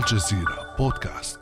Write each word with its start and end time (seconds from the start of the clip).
الجزيرة 0.00 0.76
بودكاست. 0.78 1.38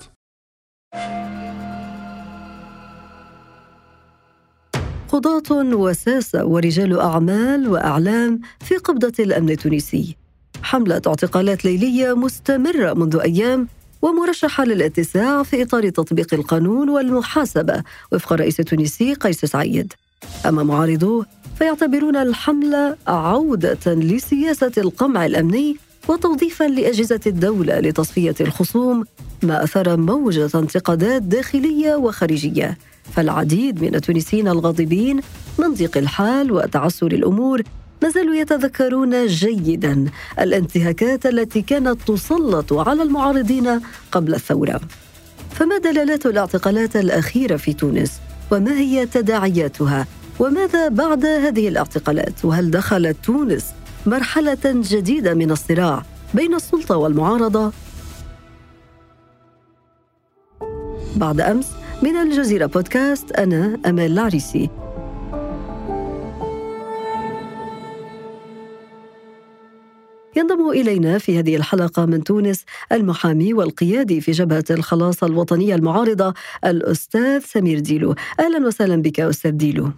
قضاة 5.08 5.74
وساسة 5.74 6.44
ورجال 6.44 7.00
أعمال 7.00 7.68
وأعلام 7.68 8.40
في 8.60 8.76
قبضة 8.76 9.12
الأمن 9.18 9.50
التونسي. 9.50 10.16
حملة 10.62 11.02
اعتقالات 11.06 11.64
ليلية 11.64 12.16
مستمرة 12.16 12.94
منذ 12.94 13.16
أيام 13.16 13.68
ومرشحة 14.02 14.64
للاتساع 14.64 15.42
في 15.42 15.62
إطار 15.62 15.88
تطبيق 15.88 16.34
القانون 16.34 16.88
والمحاسبة 16.88 17.82
وفق 18.12 18.32
الرئيس 18.32 18.60
التونسي 18.60 19.14
قيس 19.14 19.44
سعيد. 19.44 19.92
أما 20.46 20.62
معارضوه 20.62 21.26
فيعتبرون 21.58 22.16
الحملة 22.16 22.96
عودة 23.06 23.94
لسياسة 23.94 24.72
القمع 24.78 25.26
الأمني 25.26 25.76
وتوظيفا 26.08 26.64
لأجهزة 26.64 27.20
الدولة 27.26 27.80
لتصفية 27.80 28.34
الخصوم 28.40 29.04
ما 29.42 29.64
أثار 29.64 29.96
موجة 29.96 30.50
انتقادات 30.54 31.22
داخلية 31.22 31.94
وخارجية. 31.94 32.78
فالعديد 33.12 33.82
من 33.82 33.94
التونسيين 33.94 34.48
الغاضبين 34.48 35.20
من 35.58 35.74
ضيق 35.74 35.98
الحال 35.98 36.52
وتعسر 36.52 37.06
الأمور 37.06 37.62
ما 38.02 38.08
زالوا 38.08 38.34
يتذكرون 38.34 39.26
جيدا 39.26 40.04
الانتهاكات 40.40 41.26
التي 41.26 41.62
كانت 41.62 41.98
تسلط 42.06 42.72
على 42.72 43.02
المعارضين 43.02 43.80
قبل 44.12 44.34
الثورة. 44.34 44.80
فما 45.50 45.78
دلالات 45.78 46.26
الاعتقالات 46.26 46.96
الأخيرة 46.96 47.56
في 47.56 47.72
تونس؟ 47.72 48.12
وما 48.52 48.78
هي 48.78 49.06
تداعياتها؟ 49.06 50.06
وماذا 50.38 50.88
بعد 50.88 51.26
هذه 51.26 51.68
الاعتقالات؟ 51.68 52.44
وهل 52.44 52.70
دخلت 52.70 53.16
تونس 53.24 53.64
مرحلة 54.08 54.58
جديدة 54.64 55.34
من 55.34 55.50
الصراع 55.50 56.02
بين 56.34 56.54
السلطة 56.54 56.96
والمعارضة. 56.96 57.72
بعد 61.16 61.40
أمس 61.40 61.72
من 62.02 62.16
الجزيرة 62.16 62.66
بودكاست 62.66 63.32
أنا 63.32 63.80
أمال 63.86 64.12
العريسي. 64.12 64.70
ينضم 70.36 70.70
إلينا 70.70 71.18
في 71.18 71.38
هذه 71.38 71.56
الحلقة 71.56 72.06
من 72.06 72.24
تونس 72.24 72.64
المحامي 72.92 73.54
والقيادي 73.54 74.20
في 74.20 74.30
جبهة 74.30 74.64
الخلاص 74.70 75.24
الوطنية 75.24 75.74
المعارضة 75.74 76.34
الأستاذ 76.64 77.38
سمير 77.38 77.78
ديلو. 77.78 78.14
أهلا 78.40 78.66
وسهلا 78.66 79.02
بك 79.02 79.20
أستاذ 79.20 79.50
ديلو. 79.50 79.90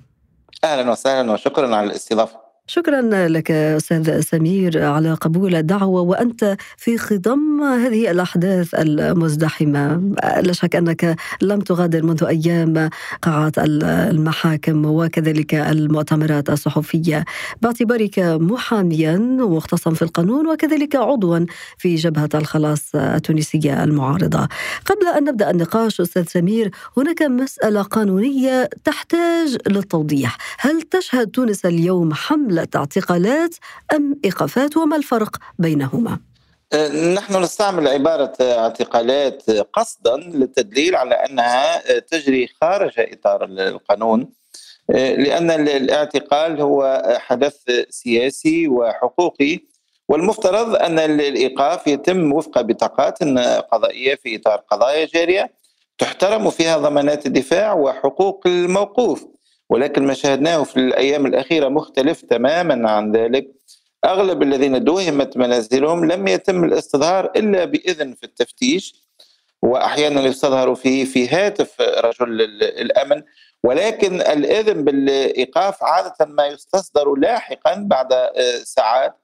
أهلا 0.64 0.90
وسهلا 0.90 1.32
وشكرا 1.32 1.76
على 1.76 1.86
الاستضافة. 1.86 2.39
شكرا 2.72 3.28
لك 3.28 3.50
أستاذ 3.50 4.20
سمير 4.20 4.84
على 4.84 5.14
قبول 5.14 5.54
الدعوة 5.54 6.00
وأنت 6.00 6.56
في 6.76 6.98
خضم 6.98 7.62
هذه 7.62 8.10
الأحداث 8.10 8.74
المزدحمة. 8.74 10.14
لا 10.42 10.52
شك 10.52 10.76
أنك 10.76 11.16
لم 11.42 11.60
تغادر 11.60 12.02
منذ 12.02 12.24
أيام 12.24 12.90
قاعات 13.22 13.54
المحاكم 13.58 14.84
وكذلك 14.84 15.54
المؤتمرات 15.54 16.50
الصحفية. 16.50 17.24
باعتبارك 17.62 18.18
محاميا 18.18 19.16
ومختصا 19.40 19.90
في 19.90 20.02
القانون 20.02 20.46
وكذلك 20.46 20.96
عضوا 20.96 21.46
في 21.78 21.94
جبهة 21.94 22.28
الخلاص 22.34 22.94
التونسية 22.94 23.84
المعارضة. 23.84 24.48
قبل 24.86 25.06
أن 25.18 25.24
نبدأ 25.24 25.50
النقاش 25.50 26.00
أستاذ 26.00 26.24
سمير 26.24 26.70
هناك 26.96 27.22
مسألة 27.22 27.82
قانونية 27.82 28.70
تحتاج 28.84 29.56
للتوضيح. 29.68 30.36
هل 30.58 30.82
تشهد 30.82 31.26
تونس 31.26 31.66
اليوم 31.66 32.14
حملة 32.14 32.59
اعتقالات 32.76 33.54
أم 33.92 34.20
إيقافات 34.24 34.76
وما 34.76 34.96
الفرق 34.96 35.36
بينهما؟ 35.58 36.18
أه، 36.72 37.14
نحن 37.14 37.42
نستعمل 37.42 37.88
عبارة 37.88 38.32
اعتقالات 38.40 39.50
قصدا 39.50 40.16
للتدليل 40.16 40.96
على 40.96 41.14
أنها 41.14 41.98
تجري 42.00 42.48
خارج 42.60 42.92
إطار 42.98 43.44
القانون 43.44 44.32
أه، 44.90 45.14
لأن 45.14 45.50
الاعتقال 45.50 46.60
هو 46.60 47.02
حدث 47.18 47.56
سياسي 47.90 48.68
وحقوقي 48.68 49.58
والمفترض 50.08 50.74
أن 50.74 50.98
الإيقاف 50.98 51.86
يتم 51.86 52.32
وفق 52.32 52.60
بطاقات 52.60 53.22
قضائية 53.72 54.14
في 54.14 54.36
إطار 54.36 54.56
قضايا 54.56 55.06
جارية 55.06 55.52
تحترم 55.98 56.50
فيها 56.50 56.78
ضمانات 56.78 57.26
الدفاع 57.26 57.72
وحقوق 57.72 58.46
الموقوف 58.46 59.26
ولكن 59.70 60.06
ما 60.06 60.14
شاهدناه 60.14 60.62
في 60.64 60.76
الأيام 60.76 61.26
الأخيرة 61.26 61.68
مختلف 61.68 62.20
تماما 62.22 62.90
عن 62.90 63.12
ذلك. 63.12 63.50
أغلب 64.04 64.42
الذين 64.42 64.84
دوهمت 64.84 65.36
منازلهم 65.36 66.04
لم 66.04 66.28
يتم 66.28 66.64
الاستظهار 66.64 67.32
إلا 67.36 67.64
بإذن 67.64 68.14
في 68.14 68.24
التفتيش 68.24 68.94
واحيانا 69.62 70.20
يستظهر 70.20 70.74
فيه 70.74 71.04
في 71.04 71.28
هاتف 71.28 71.80
رجل 71.80 72.40
الأمن 72.62 73.22
ولكن 73.64 74.20
الإذن 74.20 74.84
بالإيقاف 74.84 75.84
عادة 75.84 76.14
ما 76.26 76.46
يستصدر 76.46 77.14
لاحقا 77.14 77.74
بعد 77.76 78.08
ساعات. 78.64 79.14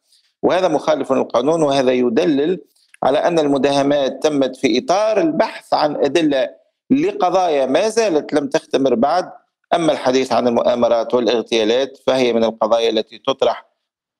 وهذا 0.42 0.68
مخالف 0.68 1.12
للقانون 1.12 1.62
وهذا 1.62 1.92
يدلل 1.92 2.60
على 3.02 3.18
أن 3.18 3.38
المداهمات 3.38 4.22
تمت 4.22 4.56
في 4.56 4.78
إطار 4.78 5.20
البحث 5.20 5.74
عن 5.74 5.96
أدلة 5.96 6.48
لقضايا 6.90 7.66
ما 7.66 7.88
زالت 7.88 8.32
لم 8.32 8.48
تختمر 8.48 8.94
بعد. 8.94 9.30
أما 9.74 9.92
الحديث 9.92 10.32
عن 10.32 10.48
المؤامرات 10.48 11.14
والاغتيالات 11.14 11.98
فهي 12.06 12.32
من 12.32 12.44
القضايا 12.44 12.90
التي 12.90 13.18
تطرح 13.18 13.66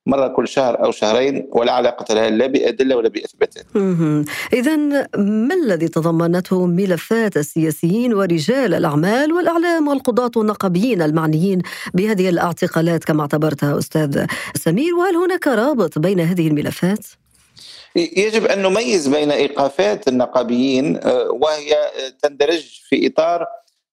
مرة 0.06 0.28
كل 0.28 0.48
شهر 0.48 0.84
أو 0.84 0.90
شهرين 0.90 1.48
ولا 1.52 1.72
علاقة 1.72 2.14
لها 2.14 2.30
لا 2.30 2.46
بأدلة 2.46 2.96
ولا 2.96 3.08
بإثباتات. 3.08 3.66
إذا 4.52 4.76
ما 5.16 5.54
الذي 5.54 5.88
تضمنته 5.88 6.66
ملفات 6.66 7.36
السياسيين 7.36 8.14
ورجال 8.14 8.74
الأعمال 8.74 9.32
والأعلام 9.32 9.88
والقضاة 9.88 10.30
والنقابيين 10.36 11.02
المعنيين 11.02 11.62
بهذه 11.94 12.28
الاعتقالات 12.28 13.04
كما 13.04 13.20
اعتبرتها 13.20 13.78
أستاذ 13.78 14.26
سمير؟ 14.54 14.94
وهل 14.94 15.16
هناك 15.16 15.46
رابط 15.46 15.98
بين 15.98 16.20
هذه 16.20 16.48
الملفات؟ 16.48 17.06
يجب 17.96 18.44
أن 18.44 18.62
نميز 18.62 19.08
بين 19.08 19.30
إيقافات 19.30 20.08
النقابيين 20.08 20.96
آه، 20.96 21.30
وهي 21.30 21.76
تندرج 22.22 22.80
في 22.88 23.06
إطار 23.06 23.46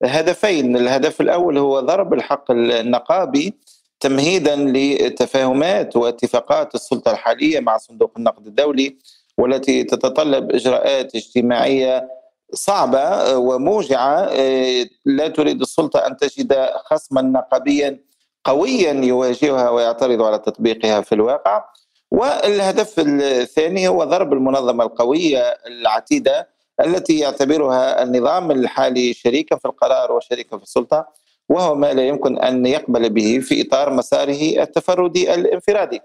هدفين. 0.06 0.78
الهدف 0.78 1.22
الأول 1.22 1.58
هو 1.58 1.80
ضرب 1.80 2.14
الحق 2.14 2.52
النقابي 2.52 3.54
تمهيدا 4.00 4.56
لتفاهمات 4.56 5.96
واتفاقات 5.96 6.76
السلطة 6.76 7.12
الحالية 7.12 7.60
مع 7.60 7.78
صندوق 7.78 8.12
النقد 8.18 8.48
الدولي 8.48 8.98
والتي 9.38 9.84
تتطلب 9.84 10.52
إجراءات 10.52 11.16
اجتماعية 11.16 12.10
صعبة 12.54 13.38
وموجعة. 13.38 14.30
لا 15.06 15.28
تريد 15.28 15.62
السلطة 15.62 16.00
أن 16.00 16.18
تجد 16.18 16.70
خصما 16.86 17.22
نقابيا 17.22 18.00
قويا 18.44 18.94
يواجهها 18.94 19.70
ويعترض 19.70 20.22
على 20.22 20.40
تطبيقها 20.40 21.02
في 21.02 21.16
الواقع. 21.16 21.66
والهدف 22.12 22.94
الثاني 23.00 23.88
هو 23.88 24.04
ضرب 24.04 24.34
المنظمة 24.34 24.84
القوية 24.84 25.58
العتيدة 25.68 26.53
التي 26.82 27.20
يعتبرها 27.20 28.04
النظام 28.04 28.52
الحالي 28.52 29.14
شريكا 29.14 29.56
في 29.58 29.66
القرار 29.66 30.12
وشريكا 30.12 30.58
في 30.58 30.64
السلطة 30.64 31.08
وهو 31.50 31.76
ما 31.76 31.94
لا 31.94 32.08
يمكن 32.08 32.38
أن 32.38 32.66
يقبل 32.66 33.10
به 33.10 33.40
في 33.40 33.62
إطار 33.62 33.94
مساره 33.94 34.62
التفردي 34.64 35.34
الانفرادي. 35.34 36.02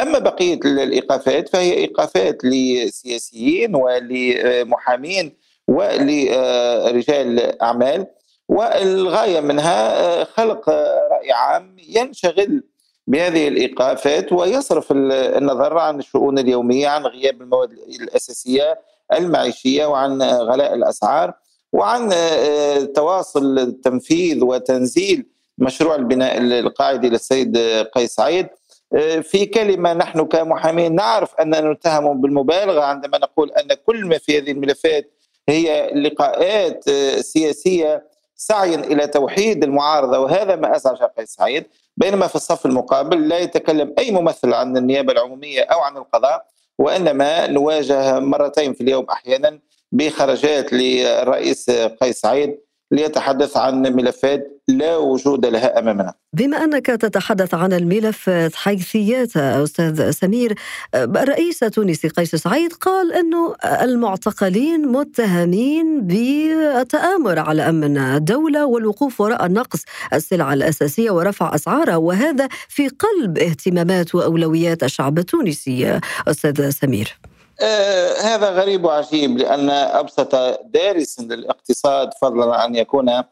أما 0.00 0.18
بقية 0.18 0.60
الإيقافات 0.64 1.48
فهي 1.48 1.72
إيقافات 1.72 2.44
لسياسيين 2.44 3.74
ولمحامين 3.74 5.36
ولرجال 5.68 7.62
أعمال 7.62 8.06
والغاية 8.48 9.40
منها 9.40 10.24
خلق 10.24 10.68
رأي 11.10 11.32
عام 11.32 11.76
ينشغل 11.88 12.62
بهذه 13.08 13.48
الإيقافات 13.48 14.32
ويصرف 14.32 14.92
النظر 14.92 15.78
عن 15.78 15.98
الشؤون 15.98 16.38
اليومية 16.38 16.88
عن 16.88 17.06
غياب 17.06 17.42
المواد 17.42 17.72
الأساسية 18.00 18.80
المعيشية 19.12 19.86
وعن 19.86 20.22
غلاء 20.22 20.74
الأسعار 20.74 21.32
وعن 21.72 22.10
آه، 22.12 22.78
تواصل 22.78 23.58
التنفيذ 23.58 24.44
وتنزيل 24.44 25.26
مشروع 25.58 25.94
البناء 25.94 26.38
القاعدي 26.38 27.08
للسيد 27.08 27.58
قيس 27.94 28.14
سعيد. 28.14 28.46
آه، 28.94 29.20
في 29.20 29.46
كلمة 29.46 29.92
نحن 29.94 30.24
كمحامين 30.24 30.94
نعرف 30.94 31.34
أننا 31.40 31.72
نتهم 31.72 32.20
بالمبالغة 32.20 32.80
عندما 32.80 33.18
نقول 33.18 33.50
أن 33.50 33.74
كل 33.86 34.06
ما 34.06 34.18
في 34.18 34.38
هذه 34.38 34.50
الملفات 34.50 35.10
هي 35.48 35.90
لقاءات 35.94 36.88
آه، 36.88 37.20
سياسية 37.20 38.07
سعيا 38.40 38.76
إلى 38.76 39.06
توحيد 39.06 39.64
المعارضة 39.64 40.18
وهذا 40.18 40.56
ما 40.56 40.76
أزعج 40.76 41.02
قيس 41.02 41.28
سعيد. 41.34 41.64
بينما 41.96 42.26
في 42.26 42.34
الصف 42.34 42.66
المقابل 42.66 43.28
لا 43.28 43.38
يتكلم 43.38 43.94
أي 43.98 44.10
ممثل 44.10 44.54
عن 44.54 44.76
النيابة 44.76 45.12
العمومية 45.12 45.62
أو 45.62 45.80
عن 45.80 45.96
القضاء 45.96 46.46
وإنما 46.78 47.46
نواجه 47.46 48.18
مرتين 48.18 48.72
في 48.72 48.80
اليوم 48.80 49.06
أحيانا 49.10 49.58
بخرجات 49.92 50.72
للرئيس 50.72 51.70
قيس 51.70 52.20
سعيد. 52.20 52.58
ليتحدث 52.90 53.56
عن 53.56 53.82
ملفات 53.82 54.62
لا 54.68 54.96
وجود 54.96 55.46
لها 55.46 55.78
أمامنا. 55.78 56.14
بما 56.32 56.64
أنك 56.64 56.86
تتحدث 56.86 57.54
عن 57.54 57.72
الملفات 57.72 58.54
حيثياتها 58.54 59.62
أستاذ 59.62 60.10
سمير 60.10 60.54
الرئيس 60.94 61.62
التونسي 61.62 62.08
قيس 62.08 62.34
سعيد 62.34 62.72
قال 62.72 63.12
انه 63.12 63.54
المعتقلين 63.64 64.88
متهمين 64.88 66.06
بالتآمر 66.06 67.38
على 67.38 67.68
أمن 67.68 67.98
الدولة 67.98 68.66
والوقوف 68.66 69.20
وراء 69.20 69.48
نقص 69.52 69.84
السلع 70.12 70.52
الأساسية 70.52 71.10
ورفع 71.10 71.54
أسعارها 71.54 71.96
وهذا 71.96 72.48
في 72.68 72.88
قلب 72.88 73.38
اهتمامات 73.38 74.14
وأولويات 74.14 74.82
الشعب 74.82 75.18
التونسي 75.18 76.00
أستاذ 76.28 76.70
سمير. 76.70 77.18
آه 77.60 78.12
هذا 78.20 78.50
غريب 78.50 78.84
وعجيب 78.84 79.38
لأن 79.38 79.70
أبسط 79.70 80.34
دارس 80.64 81.20
للاقتصاد 81.20 82.10
فضلا 82.22 82.56
عن 82.56 82.74
يكون 82.74 83.22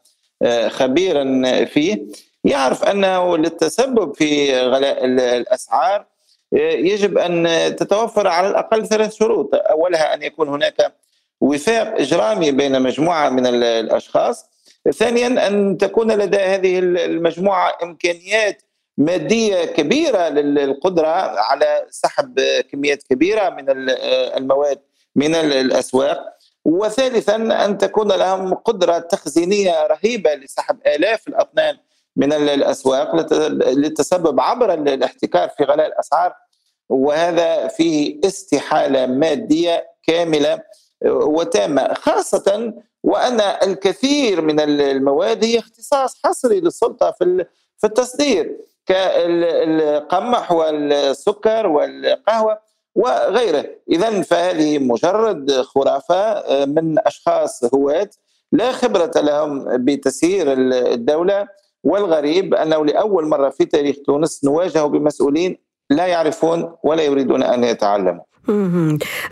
آه 0.41 0.67
خبيرا 0.67 1.65
فيه 1.65 2.05
يعرف 2.43 2.83
أنه 2.83 3.37
للتسبب 3.37 4.15
في 4.15 4.59
غلاء 4.61 5.05
الأسعار 5.05 6.05
آه 6.53 6.57
يجب 6.71 7.17
أن 7.17 7.45
تتوفر 7.75 8.27
على 8.27 8.47
الأقل 8.47 8.87
ثلاث 8.87 9.13
شروط. 9.15 9.49
أولها 9.55 10.13
أن 10.13 10.23
يكون 10.23 10.47
هناك 10.49 10.93
وفاق 11.41 11.87
إجرامي 11.99 12.51
بين 12.51 12.81
مجموعة 12.81 13.29
من 13.29 13.45
الأشخاص. 13.45 14.45
ثانيا 14.93 15.47
أن 15.47 15.77
تكون 15.77 16.11
لدى 16.11 16.37
هذه 16.37 16.79
المجموعة 16.79 17.77
إمكانيات 17.83 18.61
مادية 18.97 19.65
كبيرة 19.65 20.29
للقدرة 20.29 21.07
على 21.39 21.85
سحب 21.89 22.39
كميات 22.71 23.03
كبيرة 23.03 23.49
من 23.49 23.65
المواد 24.37 24.79
من 25.15 25.35
الأسواق. 25.35 26.37
وثالثا 26.65 27.35
أن 27.65 27.77
تكون 27.77 28.07
لهم 28.07 28.53
قدرة 28.53 28.99
تخزينية 28.99 29.87
رهيبة 29.87 30.33
لسحب 30.33 30.79
آلاف 30.87 31.27
الأطنان 31.27 31.77
من 32.15 32.33
الأسواق 32.33 33.15
للتسبب 33.69 34.39
عبر 34.39 34.73
الاحتكار 34.73 35.49
في 35.49 35.63
غلاء 35.63 35.87
الأسعار. 35.87 36.33
وهذا 36.89 37.67
فيه 37.67 38.19
استحالة 38.25 39.05
مادية 39.05 39.87
كاملة 40.03 40.59
وتامة 41.05 41.93
خاصة 41.93 42.73
وأن 43.03 43.41
الكثير 43.41 44.41
من 44.41 44.59
المواد 44.59 45.43
هي 45.43 45.59
اختصاص 45.59 46.19
حصري 46.23 46.59
للسلطة 46.59 47.11
في 47.11 47.45
في 47.77 47.87
التصدير. 47.87 48.57
كالقمح 48.87 50.51
والسكر 50.51 51.67
والقهوة 51.67 52.59
وغيره. 52.95 53.65
اذا 53.91 54.21
فهذه 54.21 54.79
مجرد 54.79 55.51
خرافة 55.51 56.43
من 56.65 56.95
أشخاص 57.07 57.73
هواة 57.73 58.09
لا 58.51 58.71
خبرة 58.71 59.11
لهم 59.15 59.85
بتسيير 59.85 60.53
الدولة. 60.53 61.47
والغريب 61.83 62.53
أنه 62.53 62.85
لأول 62.85 63.27
مرة 63.27 63.49
في 63.49 63.65
تاريخ 63.65 63.95
تونس 64.05 64.43
نواجه 64.45 64.85
بمسؤولين 64.85 65.57
لا 65.89 66.07
يعرفون 66.07 66.75
ولا 66.83 67.03
يريدون 67.03 67.43
أن 67.43 67.63
يتعلموا. 67.63 68.23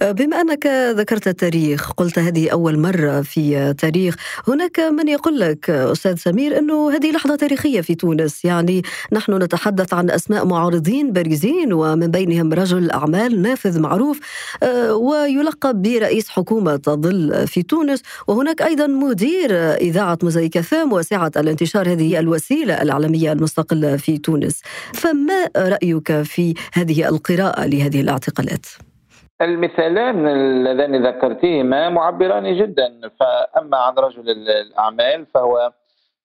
بما 0.01 0.41
أنك 0.41 0.67
ذكرت 0.95 1.27
التاريخ 1.27 1.91
قلت 1.91 2.19
هذه 2.19 2.49
أول 2.49 2.79
مرة 2.79 3.21
في 3.21 3.73
تاريخ 3.77 4.15
هناك 4.47 4.79
من 4.79 5.07
يقول 5.07 5.39
لك 5.39 5.69
أستاذ 5.69 6.15
سمير 6.15 6.59
إنه 6.59 6.91
هذه 6.95 7.11
لحظة 7.11 7.35
تاريخية 7.35 7.81
في 7.81 7.95
تونس. 7.95 8.45
يعني 8.45 8.81
نحن 9.11 9.43
نتحدث 9.43 9.93
عن 9.93 10.09
أسماء 10.09 10.45
معارضين 10.45 11.11
بارزين 11.11 11.73
ومن 11.73 12.07
بينهم 12.07 12.53
رجل 12.53 12.91
أعمال 12.91 13.41
نافذ 13.41 13.79
معروف 13.79 14.19
ويلقب 14.91 15.81
برئيس 15.81 16.29
حكومة 16.29 16.75
تظل 16.75 17.47
في 17.47 17.63
تونس. 17.63 18.01
وهناك 18.27 18.61
أيضا 18.61 18.87
مدير 18.87 19.51
إذاعة 19.73 20.17
موزايك 20.23 20.59
فام 20.59 20.93
وسعة 20.93 21.31
الانتشار 21.37 21.91
هذه 21.91 22.19
الوسيلة 22.19 22.81
الاعلاميه 22.81 23.31
المستقلة 23.31 23.97
في 23.97 24.17
تونس. 24.17 24.61
فما 24.93 25.49
رأيك 25.57 26.21
في 26.21 26.53
هذه 26.73 27.09
القراءة 27.09 27.65
لهذه 27.65 28.01
الاعتقالات؟ 28.01 28.65
المثالان 29.41 30.27
اللذان 30.27 31.07
ذكرتهما 31.07 31.89
معبران 31.89 32.57
جدا. 32.57 33.09
فأما 33.19 33.77
عن 33.77 33.93
رجل 33.93 34.29
الأعمال 34.29 35.25
فهو 35.25 35.73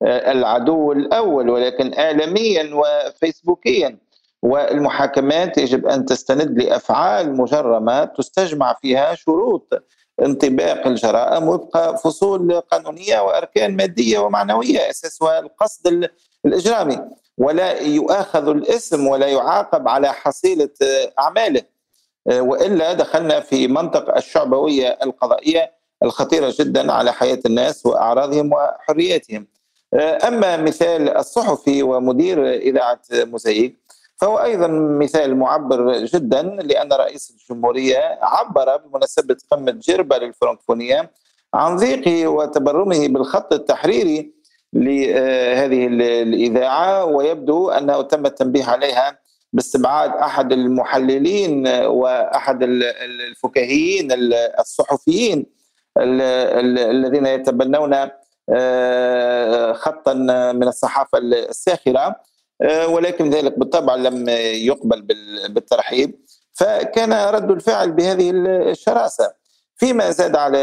آه، 0.02 0.32
العدو 0.32 0.92
الأول 0.92 1.50
ولكن 1.50 1.94
إعلاميا 1.98 2.70
وفيسبوكيا. 2.74 3.98
والمحاكمات 4.42 5.58
يجب 5.58 5.86
أن 5.86 6.04
تستند 6.04 6.62
لأفعال 6.62 7.36
مجرمة 7.36 8.04
تستجمع 8.04 8.76
فيها 8.82 9.14
شروط 9.14 9.82
انطباق 10.22 10.86
الجرائم 10.86 11.48
وفق 11.48 11.96
فصول 11.96 12.60
قانونية 12.60 13.20
وأركان 13.20 13.76
مادية 13.76 14.18
ومعنوية 14.18 14.90
أساسها 14.90 15.38
القصد 15.38 16.08
الإجرامي. 16.46 16.98
ولا 17.38 17.80
يؤاخذ 17.80 18.48
الاسم 18.48 19.06
ولا 19.06 19.26
يعاقب 19.26 19.88
على 19.88 20.12
أعماله 21.18 21.60
آه، 21.62 21.70
وإلا 22.26 22.92
دخلنا 22.92 23.40
في 23.40 23.68
منطق 23.68 24.16
الشعبوية 24.16 24.98
القضائية 25.02 25.72
الخطيرة 26.02 26.54
جدا 26.58 26.92
على 26.92 27.12
حياة 27.12 27.38
الناس 27.46 27.86
وأعراضهم 27.86 28.52
وحرياتهم. 28.52 29.46
آه، 29.94 30.28
أما 30.28 30.56
مثال 30.56 31.16
الصحفي 31.16 31.82
ومدير 31.82 32.54
إذاعة 32.54 33.00
موزايك 33.12 33.76
فهو 34.16 34.38
أيضا 34.38 34.66
مثال 35.00 35.36
معبر 35.36 35.96
جدا 36.04 36.42
لأن 36.42 36.92
رئيس 36.92 37.30
الجمهورية 37.30 38.18
عبر 38.22 38.76
بمناسبة 38.76 39.36
قمة 39.50 39.72
جربة 39.72 40.18
للفرنكفونية 40.18 41.10
عن 41.54 41.76
ضيقه 41.76 42.28
وتبرمه 42.28 43.08
بالخط 43.08 43.52
التحريري 43.52 44.32
لهذه 44.72 45.86
الإذاعة 46.22 47.04
ويبدو 47.04 47.70
أنه 47.70 48.02
تم 48.02 48.26
التنبيه 48.26 48.64
عليها 48.64 49.18
باستبعاد 49.52 50.10
أحد 50.10 50.52
المحللين 50.52 51.68
وأحد 51.68 52.62
الفكاهيين 52.62 54.08
الصحفيين 54.60 55.46
الذين 55.98 57.26
يتبنون 57.26 58.10
آه، 58.52 59.72
خطا 59.72 60.14
من 60.52 60.68
الصحافة 60.68 61.18
الساخرة 61.18 62.16
آه، 62.62 62.86
ولكن 62.86 63.30
ذلك 63.30 63.58
بالطبع 63.58 63.94
لم 63.94 64.28
يقبل 64.54 65.02
بالترحيب. 65.48 66.20
فكان 66.52 67.12
رد 67.12 67.50
الفعل 67.50 67.92
بهذه 67.92 68.30
الشراسة. 68.34 69.32
فيما 69.76 70.10
زاد 70.10 70.36
على 70.36 70.58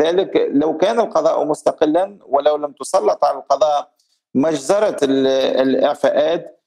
ذلك 0.00 0.48
لو 0.50 0.76
كان 0.76 1.00
القضاء 1.00 1.44
مستقلا 1.44 2.18
ولو 2.26 2.56
لم 2.56 2.72
تسلط 2.72 3.24
على 3.24 3.38
القضاء 3.38 3.92
مجزرة 4.34 4.96
الإعفاءات 5.62 6.61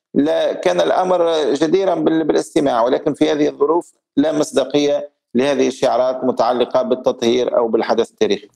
كان 0.64 0.82
الأمر 0.82 1.54
جديرا 1.54 1.96
بالاستماع 1.96 2.84
ولكن 2.84 3.14
في 3.14 3.32
هذه 3.32 3.48
الظروف 3.50 3.94
لا 4.18 4.32
مصداقية 4.32 5.15
لهذه 5.36 5.68
الشعارات 5.68 6.24
متعلقة 6.24 6.82
بالتطهير 6.82 7.58
أو 7.58 7.68
بالحدث 7.68 8.10
التاريخي. 8.10 8.48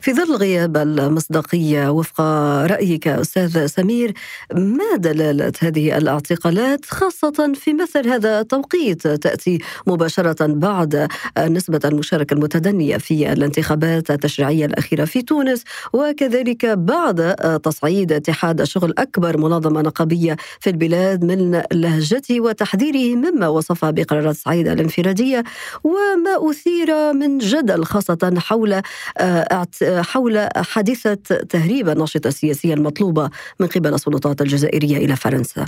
في 0.00 0.12
ظل 0.12 0.36
غياب 0.36 0.76
المصداقية 0.76 1.88
وفق 1.88 2.20
رأيك 2.66 3.08
أستاذ 3.08 3.66
سمير 3.66 4.12
ما 4.54 4.96
دلالة 4.96 5.52
هذه 5.60 5.98
الاعتقالات 5.98 6.84
خاصة 6.84 7.52
في 7.54 7.72
مثل 7.72 8.08
هذا 8.08 8.40
التوقيت؟ 8.40 9.08
تأتي 9.08 9.58
مباشرة 9.86 10.46
بعد 10.46 11.08
نسبة 11.38 11.80
المشاركة 11.84 12.34
المتدنية 12.34 12.96
في 12.96 13.32
الانتخابات 13.32 14.10
التشريعية 14.10 14.66
الأخيرة 14.66 15.04
في 15.04 15.22
تونس 15.22 15.64
وكذلك 15.92 16.66
بعد 16.66 17.34
تصعيد 17.62 18.12
اتحاد 18.12 18.60
الشغل 18.60 18.94
أكبر 18.98 19.36
منظمة 19.36 19.82
نقابية 19.82 20.36
في 20.60 20.70
البلاد 20.70 21.24
من 21.24 21.62
لهجته 21.72 22.40
وتحذيره 22.40 23.16
مما 23.16 23.48
وصفها 23.48 23.90
بقرارات 23.90 24.36
سعيد 24.36 24.68
الانفرادية. 24.68 25.44
وما 25.88 26.50
أثير 26.50 27.12
من 27.12 27.38
جدل 27.38 27.84
خاصة 27.84 28.34
حول 28.38 28.82
آه، 29.18 29.66
حول 29.82 30.48
حادثة 30.56 31.14
تهريب 31.48 31.88
الناشطة 31.88 32.28
السياسية 32.28 32.74
المطلوبة 32.74 33.30
من 33.60 33.66
قبل 33.66 33.94
السلطات 33.94 34.40
الجزائرية 34.40 34.96
إلى 34.96 35.16
فرنسا. 35.16 35.64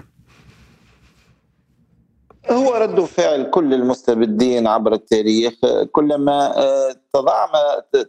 هو 2.50 2.74
رد 2.74 3.00
فعل 3.00 3.50
كل 3.50 3.74
المستبدين 3.74 4.66
عبر 4.66 4.92
التاريخ 4.92 5.54
كلما 5.92 6.58
آه، 6.58 6.94
تضاعم 7.12 7.48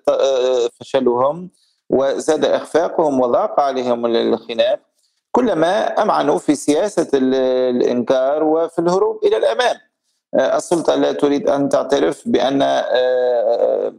آه، 0.09 0.69
فشلهم 0.79 1.49
وزاد 1.89 2.45
إخفاقهم 2.45 3.19
وضاق 3.19 3.59
عليهم 3.59 4.05
الخناق 4.05 4.79
كلما 5.31 6.01
أمعنوا 6.01 6.37
في 6.37 6.55
سياسة 6.55 7.07
الإنكار 7.13 8.43
وفي 8.43 8.79
الهروب 8.79 9.19
إلى 9.25 9.37
الأمام. 9.37 9.75
آه، 10.33 10.57
السلطة 10.57 10.95
لا 10.95 11.11
تريد 11.11 11.49
أن 11.49 11.69
تعترف 11.69 12.21
بأن 12.25 12.61
آه، 12.61 13.93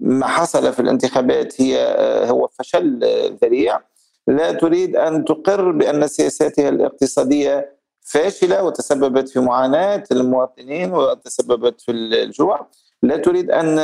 ما 0.00 0.26
حصل 0.26 0.72
في 0.72 0.80
الانتخابات 0.80 1.60
هي 1.60 1.78
آه، 1.82 2.26
هو 2.26 2.48
فشل 2.48 3.00
ذريع. 3.42 3.80
لا 4.26 4.52
تريد 4.52 4.96
أن 4.96 5.24
تقر 5.24 5.72
بأن 5.72 6.06
سياساتها 6.06 6.68
الاقتصادية 6.68 7.74
فاشلة 8.00 8.62
وتسببت 8.64 9.28
في 9.28 9.40
معاناة 9.40 10.04
المواطنين 10.12 10.94
وتسببت 10.94 11.80
في 11.80 11.92
الجوع. 11.92 12.66
لا 13.02 13.16
تريد 13.16 13.50
أن 13.50 13.76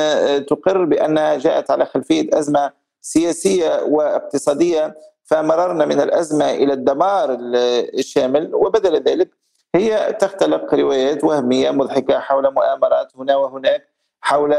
تقر 0.47 0.85
بانها 0.85 1.39
جاءت 1.39 1.71
على 1.71 1.87
خلفية 1.87 2.39
أزمة 2.39 2.73
سياسية 3.01 3.83
واقتصادية 3.83 4.97
فمررنا 5.25 5.85
من 5.85 6.01
الأزمة 6.01 6.51
إلى 6.51 6.73
الدمار 6.73 7.39
الشامل 7.95 8.55
وبدل 8.55 9.03
ذلك 9.03 9.40
هي 9.75 10.13
تختلق 10.21 10.75
روايات 10.75 11.25
وهمية 11.25 11.71
مضحكة 11.71 12.19
حول 12.19 12.55
مؤامرات 12.55 13.13
هنا 13.17 13.37
وهناك 13.37 13.87
حول 14.21 14.55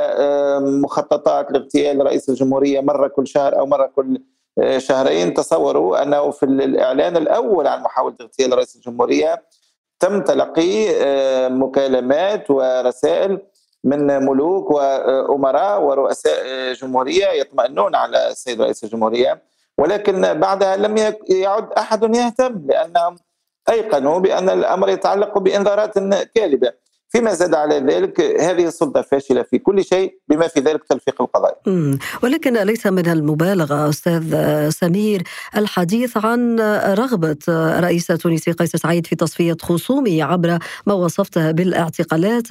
مخططات 0.81 1.51
لاغتيال 1.51 2.05
رئيس 2.05 2.29
الجمهورية 2.29 2.79
مرة 2.81 3.07
كل 3.07 3.27
شهر 3.27 3.59
أو 3.59 3.65
مرة 3.65 3.85
كل 3.95 4.21
آه، 4.59 4.77
شهرين. 4.77 5.33
تصوروا 5.33 6.03
أنه 6.03 6.31
في 6.31 6.43
الإعلان 6.43 7.17
الأول 7.17 7.67
عن 7.67 7.81
محاولة 7.81 8.15
اغتيال 8.21 8.53
رئيس 8.57 8.75
الجمهورية 8.75 9.43
تم 9.99 10.21
تلقي 10.21 10.85
مكالمات 11.49 12.51
ورسائل 12.51 13.39
من 13.83 14.25
ملوك 14.25 14.71
وأمراء 14.71 15.81
ورؤساء 15.81 16.73
جمهورية 16.73 17.27
يطمئنون 17.27 17.95
على 17.95 18.27
السيد 18.27 18.61
رئيس 18.61 18.83
الجمهورية 18.83 19.41
ولكن 19.77 20.39
بعدها 20.39 20.77
لم 20.77 20.97
يعد 21.29 21.71
أحد 21.77 22.15
يهتم 22.15 22.61
لأنهم 22.65 23.15
أيقنوا 23.69 24.19
بأن 24.19 24.49
الأمر 24.49 24.89
يتعلق 24.89 25.37
بإنذارات 25.37 25.99
كاذبة. 26.35 26.71
فيما 27.11 27.33
زاد 27.33 27.53
على 27.55 27.75
ذلك 27.79 28.21
هذه 28.21 28.67
السلطة 28.67 29.01
فاشلة 29.01 29.43
في 29.43 29.59
كل 29.59 29.85
شيء 29.85 30.17
بما 30.27 30.47
في 30.47 30.59
ذلك 30.59 30.83
تلفيق 30.83 31.21
القضايا. 31.21 31.55
ولكن 32.23 32.53
ليس 32.53 32.87
من 32.87 33.09
المبالغة 33.09 33.89
أستاذ 33.89 34.23
سمير 34.69 35.23
الحديث 35.57 36.17
عن 36.17 36.59
رغبة 36.99 37.37
رئيس 37.79 38.07
تونسي 38.07 38.51
قيس 38.51 38.75
سعيد 38.75 39.07
في 39.07 39.15
تصفية 39.15 39.57
خصومه 39.61 40.23
عبر 40.23 40.59
ما 40.85 40.93
وصفته 40.93 41.51
بالاعتقالات 41.51 42.47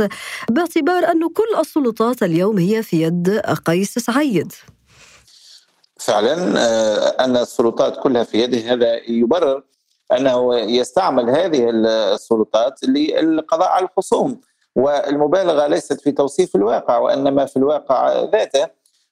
باعتبار 0.51 1.05
أن 1.05 1.29
كل 1.29 1.61
السلطات 1.61 2.23
اليوم 2.23 2.59
هي 2.59 2.83
في 2.83 3.03
يد 3.03 3.39
قيس 3.39 3.99
سعيد. 3.99 4.53
فعلا 6.01 6.59
آه، 6.59 7.25
أن 7.25 7.37
السلطات 7.37 7.97
كلها 8.03 8.25
في 8.25 8.39
يده 8.39 8.73
هذا 8.73 9.11
يبرر 9.11 9.63
أنه 10.13 10.57
يستعمل 10.57 11.31
هذه 11.31 11.71
السلطات 11.71 12.85
للقضاء 12.85 13.69
على 13.69 13.85
الخصوم 13.85 14.41
والمبالغة 14.77 15.67
ليست 15.67 16.01
في 16.01 16.13
توصيف 16.13 16.57
الواقع 16.57 16.99
وإنما 16.99 17.47
في 17.47 17.57
الواقع 17.57 18.13
ذاته. 18.33 18.67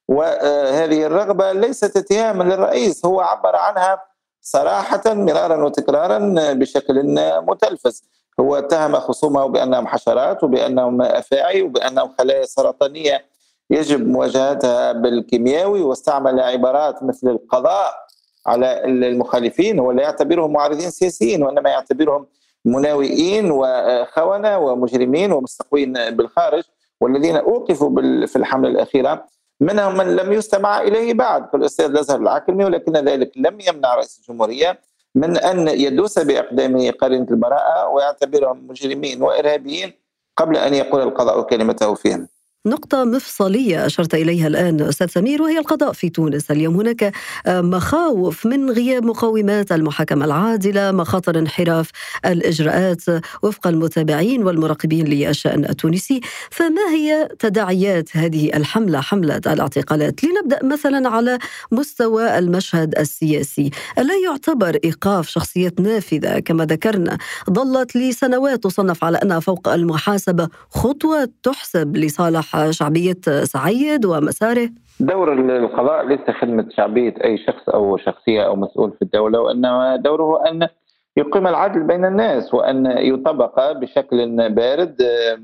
وهذه 0.08 1.06
الرغبة 1.06 1.52
ليست 1.52 1.96
اتهاما 1.96 2.44
للرئيس 2.44 3.06
هو 3.06 3.20
عبر 3.20 3.56
عنها 3.56 4.02
صراحة 4.42 5.02
مرارا 5.06 5.64
وتكرارا 5.64 6.34
بشكل 6.52 7.02
متلفز. 7.46 8.04
هو 8.40 8.56
اتهم 8.56 8.94
خصومه 8.94 9.46
بأنهم 9.46 9.86
حشرات 9.86 10.44
وبأنهم 10.44 11.02
أفاعي 11.02 11.62
وبأنهم 11.62 12.14
خلايا 12.18 12.44
سرطانية 12.44 13.24
يجب 13.70 14.06
مواجهتها 14.08 14.92
بالكيمياوي 14.92 15.82
واستعمل 15.82 16.40
عبارات 16.40 17.02
مثل 17.02 17.28
القضاء 17.28 17.94
على 18.48 18.84
المخالفين 18.84 19.78
هو 19.78 19.92
لا 19.92 20.02
يعتبرهم 20.02 20.52
معارضين 20.52 20.90
سياسيين 20.90 21.42
وإنما 21.42 21.70
يعتبرهم 21.70 22.26
مناوئين 22.64 23.50
وخونة 23.50 24.58
ومجرمين 24.58 25.32
ومستقوين 25.32 25.92
بالخارج 25.92 26.62
والذين 27.00 27.36
أوقفوا 27.36 27.90
في 28.26 28.36
الحملة 28.36 28.68
الأخيرة 28.70 29.24
منهم 29.60 29.96
من 29.96 30.16
لم 30.16 30.32
يستمع 30.32 30.80
إليه 30.80 31.14
بعد 31.14 31.46
كالاستاذ 31.46 31.84
الأزهر 31.84 32.20
العكرمي 32.20 32.64
ولكن 32.64 32.92
ذلك 32.92 33.32
لم 33.36 33.60
يمنع 33.60 33.94
رئيس 33.94 34.18
الجمهورية 34.18 34.78
من 35.14 35.36
أن 35.36 35.68
يدوس 35.68 36.18
باقدامه 36.18 36.90
قرينة 36.90 37.26
البراءة 37.30 37.88
ويعتبرهم 37.88 38.66
مجرمين 38.68 39.22
وإرهابيين 39.22 39.92
قبل 40.36 40.56
أن 40.56 40.74
يقول 40.74 41.02
القضاء 41.02 41.42
كلمته 41.42 41.94
فيهم. 41.94 42.28
نقطة 42.66 43.04
مفصلية 43.04 43.86
أشرت 43.86 44.14
إليها 44.14 44.46
الآن 44.46 44.80
أستاذ 44.80 45.06
سمير 45.06 45.42
وهي 45.42 45.58
القضاء 45.58 45.92
في 45.92 46.08
تونس. 46.08 46.50
اليوم 46.50 46.76
هناك 46.76 47.12
آه، 47.46 47.60
مخاوف 47.60 48.46
من 48.46 48.70
غياب 48.70 49.04
مقومات 49.04 49.72
المحاكمة 49.72 50.24
العادلة 50.24 50.92
مخاطر 50.92 51.38
انحراف 51.38 51.90
الإجراءات 52.26 53.02
وفق 53.42 53.66
المتابعين 53.66 54.44
والمراقبين 54.44 55.06
للشأن 55.06 55.64
التونسي. 55.64 56.20
فما 56.50 56.88
هي 56.90 57.28
تداعيات 57.38 58.16
هذه 58.16 58.56
الحملة 58.56 59.00
حملة 59.00 59.40
الاعتقالات؟ 59.46 60.24
لنبدأ 60.24 60.64
مثلا 60.64 61.08
على 61.08 61.38
مستوى 61.72 62.38
المشهد 62.38 62.98
السياسي. 62.98 63.70
ألا 63.98 64.14
يعتبر 64.24 64.78
إيقاف 64.84 65.28
شخصيات 65.28 65.80
نافذة 65.80 66.38
كما 66.38 66.64
ذكرنا 66.64 67.18
ظلت 67.50 67.96
لسنوات 67.96 68.62
تصنف 68.62 69.04
على 69.04 69.18
أنها 69.18 69.40
فوق 69.40 69.68
المحاسبة 69.68 70.48
خطوة 70.70 71.28
تحسب 71.42 71.96
لصالح 71.96 72.47
شعبية 72.70 73.20
سعيد 73.44 74.04
ومساره؟ 74.04 74.68
دور 75.00 75.32
القضاء 75.32 76.06
ليس 76.06 76.36
خدمة 76.40 76.68
شعبية 76.76 77.14
أي 77.24 77.38
شخص 77.38 77.68
أو 77.68 77.96
شخصية 77.96 78.46
أو 78.46 78.56
مسؤول 78.56 78.92
في 78.92 79.02
الدولة 79.02 79.40
وإنما 79.40 79.96
دوره 79.96 80.48
أن 80.48 80.68
يقيم 81.16 81.46
العدل 81.46 81.82
بين 81.82 82.04
الناس 82.04 82.54
وأن 82.54 82.86
يطبق 82.86 83.72
بشكل 83.72 84.48
بارد 84.48 84.96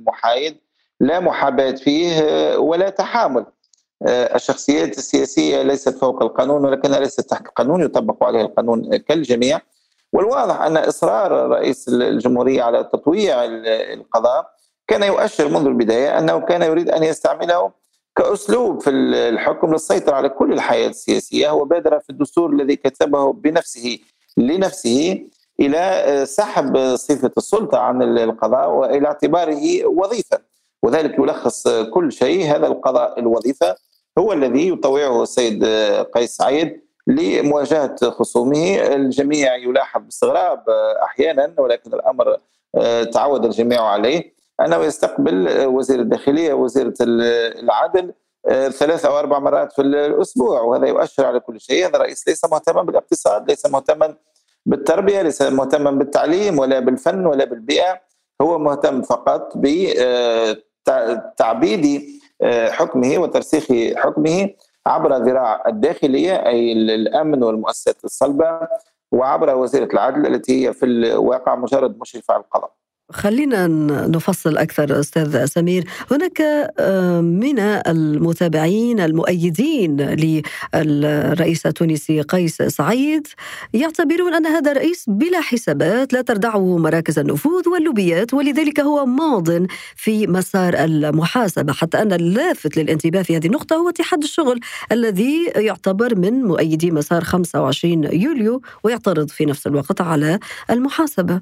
محايد 0.07 0.57
لا 1.01 1.21
محاباة 1.21 1.71
فيه 1.71 2.13
ولا 2.57 2.91
تحامل 2.91 3.47
الشخصيات 4.09 4.99
السياسية 4.99 5.63
ليست 5.63 5.99
فوق 5.99 6.23
القانون 6.23 6.65
ولكنها 6.65 7.01
ليست 7.01 7.21
تحت 7.21 7.47
القانون 7.47 7.83
يطبق 7.83 8.25
عليها 8.25 8.43
القانون 8.43 8.97
كالجميع 8.97 9.61
والواضح 10.13 10.61
أن 10.61 10.77
إصرار 10.77 11.33
رئيس 11.33 11.89
الجمهورية 11.89 12.63
على 12.63 12.85
تطويع 12.85 13.45
القضاء 13.45 14.54
كان 14.89 15.03
يؤشر 15.03 15.49
منذ 15.49 15.67
البداية 15.67 16.19
أنه 16.19 16.41
كان 16.41 16.63
يريد 16.63 16.91
أن 16.91 17.03
يستعمله 17.03 17.73
كأسلوب 18.17 18.83
في 18.83 18.91
الحكم 18.91 19.73
للسيطرة 19.73 20.15
على 20.15 20.29
كل 20.29 20.53
الحياة 20.53 20.89
السياسية. 20.89 21.51
هو 21.51 21.65
بادر 21.65 22.01
في 22.01 22.11
الدستور 22.11 22.51
الذي 22.51 22.77
كتبه 22.77 23.33
بنفسه 23.33 23.99
لنفسه 24.37 25.21
إلى 25.61 26.25
سحب 26.27 26.97
صفه 26.97 27.31
السلطة 27.37 27.79
عن 27.79 28.03
القضاء 28.03 28.71
وإلى 28.71 29.07
اعتباره 29.07 29.87
وظيفة 29.87 30.39
وذلك 30.83 31.19
يلخص 31.19 31.69
كل 31.69 32.13
شيء. 32.13 32.57
هذا 32.57 32.67
القضاء 32.67 33.21
الوظيفة 33.21 33.77
هو 34.19 34.33
الذي 34.33 34.69
يطوعه 34.69 35.23
السيد 35.23 35.65
قيس 36.15 36.37
سعيد 36.37 36.81
لمواجهة 37.07 38.11
خصومه. 38.11 38.77
الجميع 38.77 39.57
يلاحظ 39.57 40.01
باستغراب 40.03 40.65
أحيانا 41.03 41.55
ولكن 41.59 41.95
الأمر 41.95 42.37
تعود 43.13 43.45
الجميع 43.45 43.83
عليه. 43.83 44.34
أنه 44.61 44.77
يستقبل 44.77 45.67
وزير 45.67 46.01
الداخلية 46.01 46.55
وزيرة 46.55 46.95
العدل 47.01 48.13
آه، 48.49 48.69
ثلاث 48.69 49.05
أو 49.05 49.19
أربع 49.19 49.39
مرات 49.39 49.73
في 49.73 49.83
الأسبوع 49.83 50.61
وهذا 50.61 50.87
يؤشر 50.87 51.27
على 51.27 51.41
كل 51.41 51.61
شيء 51.61 51.87
هذا 51.87 51.97
الرئيس 51.97 52.29
ليس 52.29 52.45
مهتما 52.45 52.83
بالاقتصاد 52.83 53.51
ليس 53.51 53.67
مهتما 53.67 54.17
بالتربية 54.67 55.23
ليس 55.23 55.43
مهتما 55.43 55.91
بالتعليم 55.91 56.59
ولا 56.59 56.79
بالفن 56.79 57.27
ولا 57.27 57.45
بالبيئة 57.45 58.01
هو 58.43 58.59
مهتم 58.59 59.03
فقط 59.03 59.53
بتعبيد 60.87 62.03
آه، 62.43 62.71
حكمه 62.71 63.19
وترسيخ 63.19 63.65
حكمه 63.97 64.51
عبر 64.87 65.17
ذراع 65.17 65.63
الداخلية 65.69 66.47
أي 66.47 66.73
الأمن 66.73 67.43
والمؤسسات 67.43 68.05
الصلبة 68.05 68.61
وعبر 69.13 69.57
وزيرة 69.57 69.89
العدل 69.93 70.27
التي 70.35 70.69
هي 70.69 70.73
في 70.73 70.87
الواقع 70.87 71.55
مجرد 71.55 71.99
مشرفة 71.99 72.35
على 72.35 72.43
القضاء. 72.43 72.73
خلينا 73.11 73.67
نفصل 74.07 74.57
أكثر 74.57 75.01
أستاذ 75.01 75.45
سمير. 75.45 75.85
هناك 76.11 76.41
من 77.23 77.59
المتابعين 77.61 79.01
المؤيدين 79.01 79.97
للرئيس 79.97 81.67
التونسي 81.67 82.21
قيس 82.21 82.63
سعيد 82.63 83.27
يعتبرون 83.75 84.35
أن 84.35 84.47
هذا 84.47 84.73
الرئيس 84.73 85.05
بلا 85.09 85.41
حسابات 85.41 86.13
لا 86.13 86.23
تردعه 86.23 86.79
مراكز 86.79 87.19
النفوذ 87.19 87.69
واللوبيات 87.69 88.35
ولذلك 88.35 88.81
هو 88.81 89.07
ماض 89.07 89.49
في 89.97 90.27
مسار 90.27 90.75
المحاسبة 90.75 91.73
حتى 91.73 92.03
أن 92.03 92.13
اللافت 92.13 92.77
للانتباه 92.77 93.23
في 93.23 93.37
هذه 93.37 93.47
النقطة 93.47 93.77
هو 93.77 93.89
اتحاد 93.89 94.23
الشغل 94.23 94.61
الذي 94.93 95.53
يعتبر 95.57 96.15
من 96.19 96.43
مؤيدي 96.43 96.91
مسار 96.91 97.25
25 97.25 98.05
يوليو 98.05 98.63
ويعترض 98.85 99.29
في 99.29 99.45
نفس 99.45 99.67
الوقت 99.67 100.01
على 100.01 100.39
المحاسبة. 100.71 101.41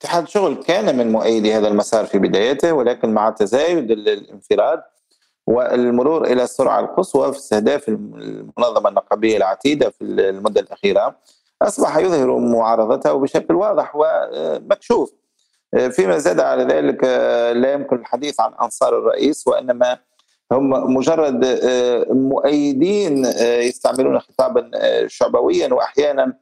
اتحاد 0.00 0.22
الشغل 0.22 0.54
كان 0.54 0.96
من 0.98 1.12
مؤيدي 1.12 1.54
هذا 1.54 1.68
المسار 1.68 2.06
في 2.06 2.18
بدايته 2.18 2.72
ولكن 2.72 3.14
مع 3.14 3.30
تزايد 3.30 3.90
الانفراد 3.90 4.82
والمرور 5.46 6.24
إلى 6.24 6.42
السرعة 6.42 6.80
القصوى 6.80 7.32
في 7.32 7.38
استهداف 7.38 7.88
المنظمة 7.88 8.88
النقابية 8.88 9.36
العتيدة 9.36 9.90
في 9.90 10.04
المدة 10.04 10.60
الأخيرة 10.60 11.16
أصبح 11.62 11.96
يظهر 11.96 12.38
معارضته 12.38 13.12
بشكل 13.12 13.54
واضح 13.54 13.92
ومكشوف. 13.96 15.12
فيما 15.90 16.18
زاد 16.18 16.40
على 16.40 16.62
ذلك 16.64 17.04
لا 17.56 17.72
يمكن 17.72 17.96
الحديث 17.96 18.40
عن 18.40 18.52
أنصار 18.62 18.98
الرئيس 18.98 19.48
وإنما 19.48 19.98
هم 20.52 20.94
مجرد 20.96 21.44
مؤيدين 22.10 23.24
يستعملون 23.40 24.18
خطابا 24.18 24.70
شعبويا 25.06 25.74
واحيانا 25.74 26.32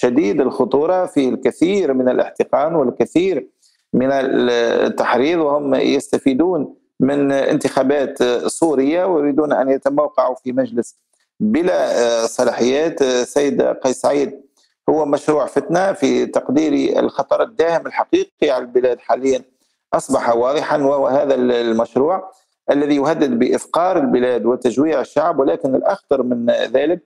شديد 0.00 0.40
الخطورة 0.40 1.06
في 1.06 1.28
الكثير 1.28 1.92
من 1.92 2.08
الاحتقان 2.08 2.74
والكثير 2.74 3.48
من 3.92 4.08
التحريض 4.12 5.38
وهم 5.38 5.74
يستفيدون 5.74 6.74
من 7.00 7.32
انتخابات 7.32 8.22
سوريا 8.46 9.04
ويريدون 9.04 9.52
أن 9.52 9.70
يتموقعوا 9.70 10.34
في 10.34 10.52
مجلس 10.52 10.96
بلا 11.40 12.26
صلاحيات. 12.26 13.02
سيد 13.04 13.62
قيس 13.62 14.00
سعيد 14.00 14.40
هو 14.88 15.04
مشروع 15.06 15.46
فتنة 15.46 15.92
في 15.92 16.26
تقدير 16.26 16.98
الخطر 16.98 17.42
الداهم 17.42 17.86
الحقيقي 17.86 18.50
على 18.50 18.64
البلاد 18.64 18.98
حاليا. 19.00 19.42
أصبح 19.94 20.36
واضحا 20.36 20.78
وهو 20.78 21.06
هذا 21.06 21.34
المشروع 21.34 22.30
الذي 22.70 22.96
يهدد 22.96 23.38
بإفقار 23.38 23.98
البلاد 23.98 24.46
وتجويع 24.46 25.00
الشعب 25.00 25.38
ولكن 25.38 25.74
الأخطر 25.74 26.22
من 26.22 26.50
ذلك 26.50 27.02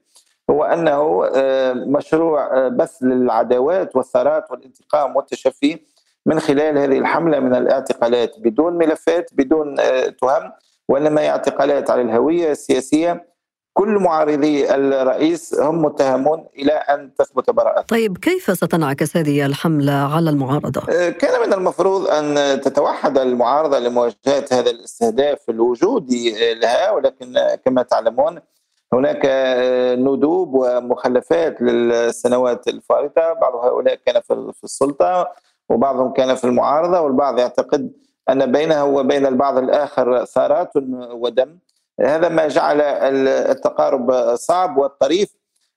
هو 0.51 0.65
أنه 0.65 1.25
آه، 1.35 1.73
مشروع 1.73 2.57
آه، 2.57 2.69
بث 2.69 3.03
للعداوات 3.03 3.97
والثارات 3.97 4.51
والانتقام 4.51 5.17
والتشفي 5.17 5.79
من 6.27 6.41
خلال 6.41 6.79
هذه 6.79 6.99
الحملة 6.99 7.41
من 7.41 7.55
الاعتقالات 7.55 8.35
بدون 8.39 8.73
ملفات 8.73 9.31
بدون 9.35 9.81
آه، 9.81 10.09
تهم 10.09 10.53
وإنما 10.89 11.29
اعتقالات 11.29 11.91
على 11.91 12.03
الهوية 12.03 12.51
السياسية 12.53 13.33
كل 13.75 13.89
معارضي 13.89 14.75
الرئيس 14.75 15.55
هم 15.55 15.83
متهمون 15.83 16.47
إلى 16.57 16.73
أن 16.73 17.15
تثبت 17.15 17.51
براءته. 17.51 17.87
طيب 17.87 18.19
كيف 18.19 18.51
ستنعكس 18.51 19.17
هذه 19.17 19.47
الحملة 19.47 19.93
على 19.93 20.31
المعارضة؟ 20.31 21.11
كان 21.11 21.47
من 21.47 21.53
المفروض 21.53 22.07
أن 22.09 22.61
تتوحد 22.61 23.19
المعارضة 23.19 23.79
لمواجهة 23.79 24.45
هذا 24.53 24.71
الاستهداف 24.71 25.39
الوجودي 25.49 26.55
لها 26.55 26.91
ولكن 26.91 27.35
كما 27.65 27.83
تعلمون 27.83 28.41
هناك 28.93 29.27
ندوب 29.99 30.55
ومخلفات 30.55 31.63
للسنوات 31.63 32.69
الفارطه، 32.69 33.33
بعض 33.33 33.55
هؤلاء 33.55 33.99
كان 34.07 34.21
في 34.53 34.65
السلطة 34.65 35.33
وبعضهم 35.69 36.13
كان 36.13 36.35
في 36.35 36.45
المعارضة 36.45 37.01
والبعض 37.01 37.39
يعتقد 37.39 37.93
أن 38.31 38.53
بينه 38.53 38.85
وبين 38.85 39.27
البعض 39.27 39.59
الآخر 39.59 40.25
ثارات 40.25 40.71
ودم. 41.13 41.59
هذا 42.01 42.29
ما 42.29 42.49
جعل 42.49 42.81
التقارب 42.81 44.35
صعب 44.35 44.79
والطريف 44.79 45.29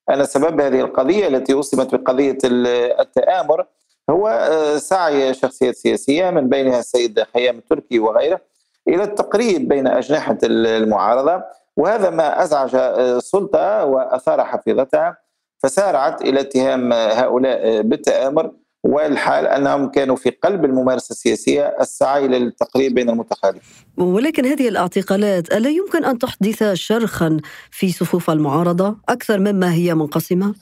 أن 0.10 0.26
سبب 0.26 0.62
هذه 0.62 0.82
القضية 0.82 1.28
التي 1.28 1.54
وصمت 1.54 1.96
بقضية 1.96 2.38
التآمر 2.44 3.66
هو 4.10 4.28
آه، 4.28 4.78
سعي 4.78 5.34
شخصيات 5.34 5.76
سياسية 5.76 6.30
من 6.30 6.50
بينها 6.50 6.80
السيد 6.80 7.24
خيام 7.34 7.58
التركي 7.58 8.00
وغيره 8.00 8.42
إلى 8.88 9.04
التقريب 9.04 9.68
بين 9.68 9.88
أجنحة 9.88 10.38
المعارضة. 10.44 11.44
وهذا 11.78 12.10
ما 12.10 12.44
أزعج 12.44 12.76
آه، 12.76 13.18
السلطة 13.18 13.86
وأثار 13.86 14.46
حفيظتها 14.46 15.18
فسارعت 15.64 16.22
إلى 16.22 16.40
اتهام 16.40 16.94
هؤلاء 16.94 17.82
بالتآمر 17.82 18.52
والحال 18.84 19.48
أنهم 19.48 19.90
كانوا 19.90 20.16
في 20.16 20.30
قلب 20.30 20.66
الممارسة 20.66 21.12
السياسية 21.12 21.76
السعي 21.82 22.28
للتقريب 22.28 22.94
بين 22.94 23.10
المتخالفين. 23.10 23.62
ولكن 23.98 24.46
هذه 24.46 24.68
الاعتقالات 24.70 25.54
ألا 25.54 25.70
يمكن 25.70 26.06
أن 26.06 26.20
تحدث 26.20 26.64
شرخا 26.74 27.38
في 27.72 27.92
صفوف 27.92 28.30
المعارضة 28.30 28.96
أكثر 29.10 29.40
مما 29.40 29.74
هي 29.74 29.96
منقسمة؟ 29.96 30.56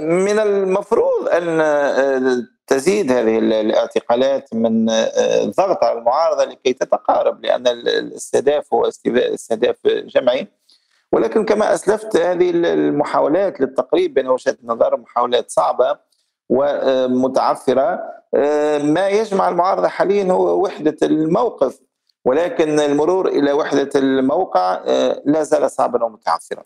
من 0.00 0.38
المفروض 0.38 1.28
أن 1.32 1.60
تزيد 2.72 3.12
هذه 3.12 3.38
الاعتقالات 3.38 4.54
من 4.54 4.90
الضغط 4.90 5.84
على 5.84 5.98
المعارضة 5.98 6.44
لكي 6.44 6.72
تتقارب 6.72 7.44
لأن 7.44 7.66
الاستهداف 7.66 8.74
هو 8.74 8.90
استهداف 9.16 9.76
جمعي. 9.86 10.48
ولكن 11.12 11.44
كما 11.44 11.74
أسلفت 11.74 12.16
هذه 12.16 12.50
المحاولات 12.54 13.60
للتقريب 13.60 14.14
بين 14.14 14.28
وجهات 14.28 14.60
النظر 14.60 14.96
محاولات 14.96 15.50
صعبة 15.50 15.98
ومتعثرة. 16.48 18.00
ما 18.82 19.08
يجمع 19.08 19.48
المعارضة 19.48 19.88
حاليا 19.88 20.32
هو 20.32 20.64
وحدة 20.64 20.96
الموقف. 21.02 21.80
ولكن 22.24 22.80
المرور 22.80 23.28
إلى 23.28 23.52
وحدة 23.52 23.90
الموقع 23.94 24.80
لا 25.24 25.42
زال 25.42 25.70
صعبا 25.70 26.04
ومتعثرا. 26.04 26.62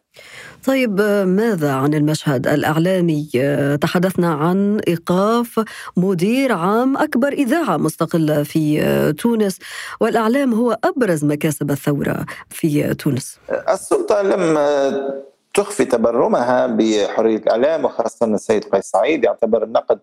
طيب 0.67 1.01
ماذا 1.27 1.73
عن 1.73 1.95
المشهد 1.95 2.47
الإعلامي؟ 2.47 3.29
تحدثنا 3.83 4.35
عن 4.35 4.81
إيقاف 4.89 5.65
مدير 5.97 6.53
عام 6.53 6.97
أكبر 6.97 7.29
إذاعة 7.29 7.77
مستقلة 7.77 8.43
في 8.43 9.13
تونس 9.19 9.59
والإعلام 10.01 10.55
هو 10.55 10.79
أبرز 10.85 11.25
مكاسب 11.25 11.71
الثورة 11.71 12.27
في 12.51 12.95
تونس. 12.95 13.39
السلطة 13.69 14.23
لم 14.23 14.59
تخفي 15.55 15.85
تبرمها 15.85 16.67
بحرية 16.67 17.37
الإعلام 17.37 17.85
وخاصة 17.85 18.27
السيد 18.27 18.65
قيس 18.65 18.85
سعيد 18.85 19.25
يعتبر 19.25 19.65
النقد 19.65 19.99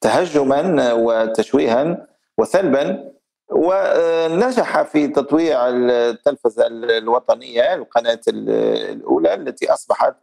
تهجما 0.00 0.92
وتشويها 0.92 2.06
وسلبا 2.38 3.15
ونجح 3.50 4.82
في 4.82 5.08
تطويع 5.08 5.68
التلفزة 5.68 6.66
الوطنية 6.66 7.74
القناة 7.74 8.20
الأولى 8.28 9.34
التي 9.34 9.72
أصبحت 9.72 10.14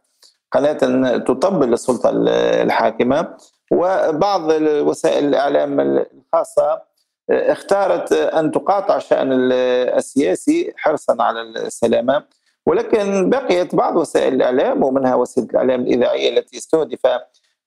قناة 0.52 1.18
تطبل 1.18 1.72
السلطة 1.72 2.10
الحاكمة. 2.62 3.36
وبعض 3.72 4.42
وسائل 4.60 5.24
الإعلام 5.24 5.80
الخاصة 5.80 6.82
اختارت 7.30 8.12
أن 8.12 8.50
تقاطع 8.50 8.96
الشان 8.96 9.28
السياسي 9.52 10.72
حرصا 10.76 11.16
على 11.20 11.42
السلامة. 11.42 12.24
ولكن 12.66 13.30
بقيت 13.30 13.74
بعض 13.74 13.96
وسائل 13.96 14.34
الإعلام 14.34 14.84
ومنها 14.84 15.14
وسيلة 15.14 15.46
الإعلام 15.50 15.80
الإذاعية 15.80 16.38
التي 16.38 16.56
استهدف 16.56 17.00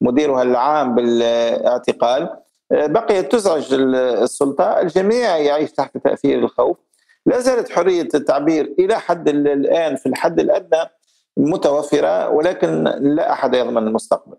مديرها 0.01 0.43
العام 0.43 0.95
بالإعتقال 0.95 2.29
بقيت 2.71 3.31
تزعج 3.31 3.73
السلطة، 3.73 4.81
الجميع 4.81 5.37
يعيش 5.37 5.71
تحت 5.71 5.97
تأثير 5.97 6.39
الخوف. 6.39 6.77
لا 7.25 7.39
زالت 7.39 7.69
حرية 7.69 8.07
التعبير 8.15 8.75
إلى 8.79 8.99
حد 8.99 9.29
الآن 9.29 9.95
في 9.95 10.05
الحد 10.05 10.39
الأدنى 10.39 10.89
متوفرة 11.37 12.29
ولكن 12.29 12.83
لا 12.83 13.31
أحد 13.31 13.55
يضمن 13.55 13.87
المستقبل. 13.87 14.37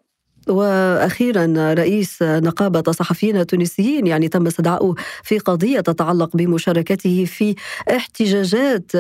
وأخيرا 0.51 1.75
رئيس 1.75 2.23
نقابة 2.23 2.83
الصحفيين 2.89 3.37
التونسيين 3.37 4.07
يعني 4.07 4.29
تم 4.29 4.47
استدعائه 4.47 4.95
في 5.23 5.39
قضية 5.39 5.81
تتعلق 5.81 6.37
بمشاركته 6.37 7.25
في 7.25 7.55
احتجاجات 7.91 8.95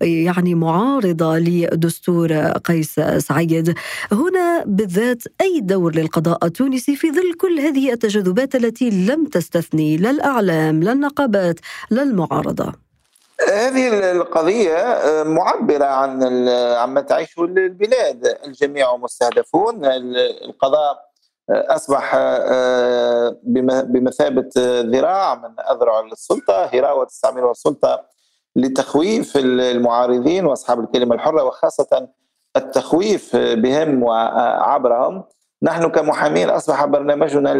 يعني 0.00 0.54
معارضة 0.54 1.38
لدستور 1.38 2.32
قيس 2.42 3.00
سعيد. 3.18 3.74
هنا 4.12 4.64
بالذات 4.66 5.22
أي 5.40 5.60
دور 5.60 5.94
للقضاء 5.94 6.44
التونسي 6.46 6.96
في 6.96 7.10
ظل 7.10 7.34
كل 7.40 7.60
هذه 7.60 7.92
التجاذبات 7.92 8.54
التي 8.54 8.90
لم 8.90 9.26
تستثني 9.26 9.96
لا 9.96 10.10
الإعلام 10.10 10.82
لا 10.82 10.92
النقابات 10.92 11.60
لا 11.90 12.02
المعارضة. 12.02 12.91
هذه 13.48 14.10
القضية 14.12 14.76
آه، 14.76 15.22
معبرة 15.22 15.84
عن 15.84 16.48
عما 16.48 17.00
تعيشه 17.00 17.44
البلاد. 17.44 18.38
الجميع 18.44 18.96
مستهدفون. 18.96 19.84
القضاء 20.44 21.12
آه، 21.50 21.74
أصبح 21.74 22.12
آه، 22.14 23.36
بمثابة 23.84 24.48
ذراع 24.80 25.34
من 25.34 25.54
أذرع 25.70 26.00
السلطة. 26.00 26.64
هراوة 26.64 27.04
تستعملها 27.04 27.50
السلطة 27.50 28.04
لتخويف 28.56 29.36
المعارضين 29.36 30.46
وأصحاب 30.46 30.80
الكلمة 30.80 31.14
الحرة 31.14 31.44
وخاصة 31.44 32.08
التخويف 32.56 33.36
بهم 33.36 34.02
وعبرهم. 34.02 35.24
نحن 35.62 35.88
كمحامين 35.88 36.50
أصبح 36.50 36.84
برنامجنا 36.84 37.52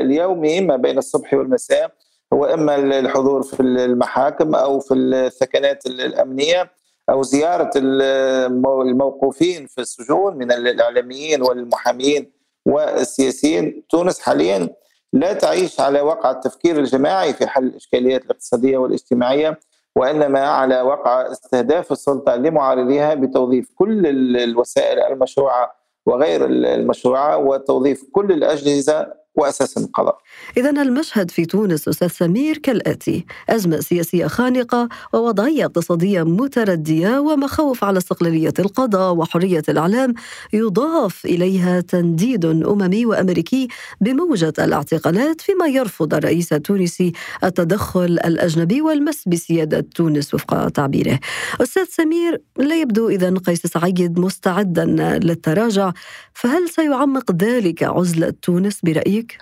اليومي 0.00 0.60
ما 0.60 0.76
بين 0.76 0.98
الصبح 0.98 1.34
والمساء 1.34 1.90
هو 2.32 2.44
إما 2.44 2.74
الحضور 2.76 3.42
في 3.42 3.60
المحاكم 3.62 4.54
أو 4.54 4.80
في 4.80 4.94
الثكنات 4.94 5.86
الأمنية 5.86 6.70
أو 7.10 7.22
زيارة 7.22 7.70
الموقوفين 7.76 9.66
في 9.66 9.80
السجون 9.80 10.36
من 10.36 10.52
الإعلاميين 10.52 11.42
والمحامين 11.42 12.32
والسياسيين. 12.66 13.82
تونس 13.90 14.20
حاليا 14.20 14.68
لا 15.12 15.32
تعيش 15.32 15.80
على 15.80 16.00
وقع 16.00 16.30
التفكير 16.30 16.78
الجماعي 16.78 17.32
في 17.34 17.46
حل 17.46 17.64
الإشكاليات 17.66 18.24
الاقتصادية 18.24 18.78
والاجتماعية 18.78 19.60
وإنما 19.96 20.40
على 20.40 20.80
وقع 20.82 21.32
استهداف 21.32 21.92
السلطة 21.92 22.36
لمعارضيها 22.36 23.14
بتوظيف 23.14 23.70
كل 23.74 24.06
الوسائل 24.36 24.98
المشروعة 24.98 25.72
وغير 26.06 26.46
المشروعة 26.46 27.36
وتوظيف 27.38 28.04
كل 28.12 28.32
الأجهزة 28.32 29.19
وأساس 29.34 29.78
القضاء. 29.78 30.18
اذا 30.56 30.70
المشهد 30.70 31.30
في 31.30 31.44
تونس 31.46 31.88
أستاذ 31.88 32.08
سمير 32.08 32.58
كالآتي: 32.58 33.24
أزمة 33.48 33.80
سياسية 33.80 34.26
خانقة 34.26 34.88
ووضعية 35.14 35.64
اقتصادية 35.64 36.22
متردية 36.22 37.18
ومخاوف 37.18 37.84
على 37.84 37.98
استقلالية 37.98 38.52
القضاء 38.58 39.14
وحرية 39.14 39.62
الإعلام 39.68 40.14
يضاف 40.52 41.24
إليها 41.24 41.80
تنديد 41.80 42.44
أممي 42.44 43.06
وأمريكي 43.06 43.68
بموجة 44.00 44.52
الاعتقالات 44.58 45.40
فيما 45.40 45.66
يرفض 45.66 46.14
الرئيس 46.14 46.52
التونسي 46.52 47.12
التدخل 47.44 48.00
الأجنبي 48.04 48.82
والمس 48.82 49.28
بسيادة 49.28 49.86
تونس 49.94 50.34
وفق 50.34 50.68
تعبيره. 50.68 51.18
أستاذ 51.62 51.84
سمير 51.84 52.42
لا 52.58 52.80
يبدو 52.80 53.08
اذا 53.08 53.34
قيس 53.46 53.66
سعيد 53.66 54.18
مستعدا 54.18 54.84
للتراجع 55.22 55.92
فهل 56.34 56.68
سيعمق 56.68 57.32
ذلك 57.32 57.82
عزلة 57.82 58.32
تونس 58.42 58.80
برايك؟ 59.20 59.38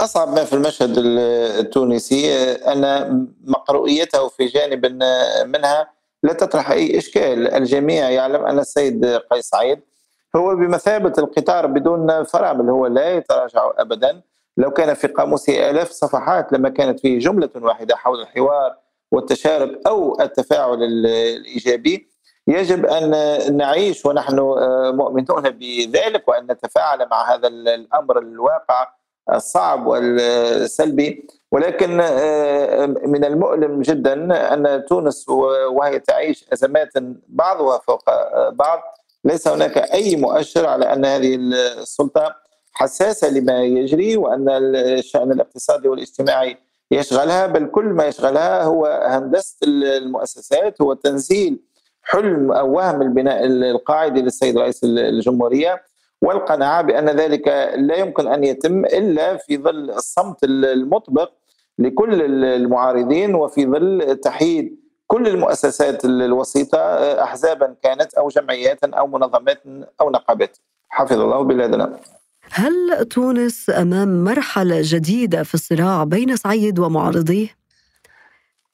أصعب 0.00 0.28
ما 0.28 0.44
في 0.44 0.52
المشهد 0.52 0.94
التونسي. 0.98 2.32
أن 2.54 3.26
مقروئيته 3.44 4.28
في 4.28 4.46
جانب 4.46 4.86
منها 5.46 5.90
لا 6.22 6.32
تطرح 6.32 6.70
أي 6.70 6.98
إشكال. 6.98 7.54
الجميع 7.54 8.10
يعلم 8.10 8.44
أن 8.44 8.58
السيد 8.58 9.06
قيس 9.06 9.44
سعيد 9.44 9.80
هو 10.36 10.56
بمثابة 10.56 11.12
القطار 11.18 11.66
بدون 11.66 12.24
فرامل 12.24 12.70
هو 12.70 12.86
لا 12.86 13.10
يتراجع 13.10 13.70
أبدا. 13.78 14.22
لو 14.56 14.70
كان 14.70 14.94
في 14.94 15.06
قاموسه 15.06 15.70
آلاف 15.70 15.90
صفحات 15.90 16.52
لما 16.52 16.68
كانت 16.68 17.00
فيه 17.00 17.18
جملة 17.18 17.50
واحدة 17.54 17.96
حول 17.96 18.20
الحوار 18.20 18.76
والتشارك 19.12 19.80
أو 19.86 20.20
التفاعل 20.20 20.82
الإيجابي 20.82 22.12
يجب 22.48 22.86
أن 22.86 23.10
نعيش 23.56 24.06
ونحن 24.06 24.38
آه، 24.38 24.90
مؤمنون 24.90 25.50
بذلك 25.50 26.28
وأن 26.28 26.46
نتفاعل 26.50 27.08
مع 27.10 27.34
هذا 27.34 27.48
الأمر 27.48 28.18
الواقع. 28.18 28.88
الصعب 29.34 29.86
والسلبي. 29.86 31.28
ولكن 31.52 32.00
آه، 32.00 32.86
من 32.86 33.24
المؤلم 33.24 33.82
جدا 33.82 34.14
أن 34.54 34.84
تونس 34.88 35.28
وهي 35.70 35.98
تعيش 35.98 36.44
أزمات 36.52 36.88
بعضها 37.28 37.78
فوق 37.78 38.02
بعض. 38.50 38.80
ليس 39.24 39.48
هناك 39.48 39.78
أي 39.78 40.16
مؤشر 40.16 40.66
على 40.66 40.92
أن 40.92 41.04
هذه 41.04 41.34
السلطة 41.36 42.34
حساسة 42.72 43.30
لما 43.30 43.62
يجري 43.62 44.16
وأن 44.16 44.48
الشأن 44.48 45.32
الاقتصادي 45.32 45.88
والاجتماعي 45.88 46.56
يشغلها 46.90 47.46
بل 47.46 47.66
كل 47.66 47.84
ما 47.84 48.06
يشغلها 48.06 48.62
هو 48.62 48.86
هندسة 49.04 49.56
المؤسسات 49.62 50.82
هو 50.82 50.94
تنزيل 50.94 51.60
حلم 52.02 52.52
أو 52.52 52.72
وهم 52.76 53.02
البناء 53.02 53.44
القاعدي 53.46 54.22
للسيد 54.22 54.58
رئيس 54.58 54.80
الجمهورية. 54.84 55.82
والقناعة 56.22 56.82
بأن 56.82 57.08
ذلك 57.08 57.48
لا 57.76 57.96
يمكن 57.96 58.28
أن 58.28 58.44
يتم 58.44 58.84
إلا 58.84 59.36
في 59.36 59.58
ظل 59.58 59.90
الصمت 59.90 60.44
المطبق 60.44 61.30
لكل 61.78 62.22
المعارضين 62.44 63.34
وفي 63.34 63.66
ظل 63.66 64.16
تحييد 64.22 64.82
كل 65.06 65.28
المؤسسات 65.28 66.04
الوسيطة 66.04 66.78
أحزابا 67.22 67.74
كانت 67.82 68.14
أو 68.14 68.28
جمعيات 68.28 68.84
أو 68.84 69.06
منظمات 69.06 69.62
أو 70.00 70.10
نقابات 70.10 70.58
حفظ 70.88 71.20
الله 71.20 71.42
بلادنا 71.42 71.98
هل 72.50 73.04
تونس 73.10 73.70
أمام 73.70 74.24
مرحلة 74.24 74.80
جديدة 74.82 75.42
في 75.42 75.54
الصراع 75.54 76.04
بين 76.04 76.36
سعيد 76.36 76.78
ومعارضيه؟ 76.78 77.61